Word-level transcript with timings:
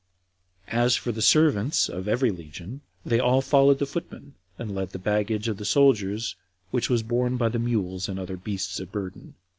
As 0.69 0.95
for 0.95 1.11
the 1.11 1.21
servants 1.21 1.87
of 1.87 2.07
every 2.07 2.31
legion, 2.31 2.81
they 3.05 3.19
all 3.19 3.39
followed 3.39 3.77
the 3.77 3.85
footmen, 3.85 4.33
and 4.57 4.73
led 4.73 4.93
the 4.93 4.97
baggage 4.97 5.47
of 5.47 5.57
the 5.57 5.63
soldiers, 5.63 6.35
which 6.71 6.89
was 6.89 7.03
borne 7.03 7.37
by 7.37 7.49
the 7.49 7.59
mules 7.59 8.09
and 8.09 8.17
other 8.17 8.37
beasts 8.37 8.79
of 8.79 8.91
burden. 8.91 9.35